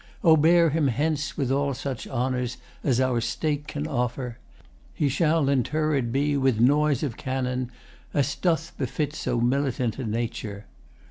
O 0.23 0.35
bear 0.35 0.71
him 0.71 0.87
hence 0.87 1.37
With 1.37 1.51
all 1.51 1.75
such 1.75 2.07
honours 2.07 2.57
as 2.83 2.99
our 2.99 3.21
State 3.21 3.67
can 3.67 3.85
offer. 3.85 4.39
He 4.95 5.07
shall 5.09 5.47
interred 5.47 6.11
be 6.11 6.35
with 6.37 6.59
noise 6.59 7.03
of 7.03 7.17
cannon, 7.17 7.71
As 8.11 8.33
doth 8.33 8.75
befit 8.79 9.13
so 9.13 9.39
militant 9.39 9.99
a 9.99 10.03
nature. 10.03 10.65